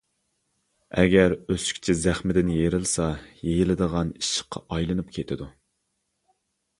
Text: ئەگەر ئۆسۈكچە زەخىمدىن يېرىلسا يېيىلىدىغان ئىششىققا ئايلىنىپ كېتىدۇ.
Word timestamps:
ئەگەر 1.01 1.33
ئۆسۈكچە 1.51 1.95
زەخىمدىن 2.05 2.49
يېرىلسا 2.53 3.05
يېيىلىدىغان 3.49 4.15
ئىششىققا 4.15 4.63
ئايلىنىپ 4.77 5.13
كېتىدۇ. 5.19 5.49